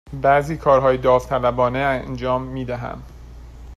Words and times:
بعضی 0.21 0.57
کارهای 0.57 0.97
داوطلبانه 0.97 1.79
انجام 1.79 2.43
می 2.43 2.65
دهم. 2.65 3.03